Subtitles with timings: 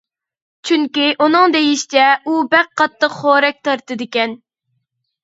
[0.67, 4.35] چۈنكى ئۇنىڭ دېيىشىچە، ئۇ بەك قاتتىق خورەك تارتىدىكەن.